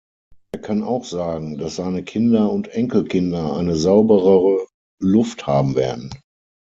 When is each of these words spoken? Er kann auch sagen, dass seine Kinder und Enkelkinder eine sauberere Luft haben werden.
Er 0.55 0.61
kann 0.61 0.81
auch 0.81 1.05
sagen, 1.05 1.59
dass 1.59 1.75
seine 1.75 2.03
Kinder 2.03 2.51
und 2.51 2.67
Enkelkinder 2.69 3.55
eine 3.55 3.75
sauberere 3.75 4.65
Luft 4.99 5.45
haben 5.45 5.75
werden. 5.75 6.09